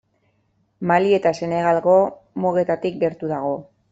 Mali 0.91 1.11
eta 1.17 1.33
Senegalgo 1.41 1.95
mugetatik 2.47 2.99
gertu 3.07 3.33
dago. 3.37 3.55